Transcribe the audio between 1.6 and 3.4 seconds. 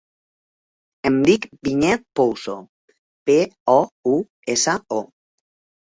Vinyet Pouso: pe,